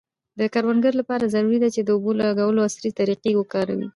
د 0.39 0.41
کروندګرو 0.53 0.99
لپاره 1.01 1.31
ضروري 1.33 1.57
ده 1.63 1.69
چي 1.75 1.81
د 1.83 1.89
اوبو 1.95 2.11
د 2.15 2.19
لګولو 2.21 2.65
عصري 2.67 2.89
طریقې 2.99 3.31
وکاروي. 3.35 3.87